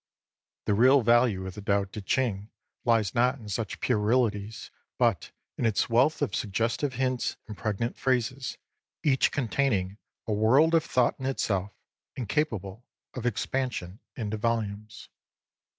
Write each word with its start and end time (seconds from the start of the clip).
The 0.65 0.73
real 0.73 1.03
value 1.03 1.45
of 1.45 1.53
the 1.53 1.61
Tao 1.61 1.83
T£ 1.83 2.03
Ching 2.07 2.49
lies 2.85 3.13
not 3.13 3.37
in 3.37 3.47
such 3.49 3.79
puerilities, 3.79 4.71
but 4.97 5.31
in 5.59 5.65
its 5.67 5.91
wealth 5.91 6.23
of 6.23 6.33
suggestive 6.33 6.93
hints 6.95 7.37
and 7.47 7.55
pregnant 7.55 7.95
phrases, 7.99 8.57
each 9.03 9.31
containing 9.31 9.99
a 10.25 10.33
world 10.33 10.73
of 10.73 10.83
thought 10.83 11.19
in 11.19 11.27
itself 11.27 11.71
and 12.17 12.27
capable 12.27 12.83
of 13.13 13.27
ex 13.27 13.45
pansion 13.45 13.99
into 14.15 14.37
volumes. 14.37 15.07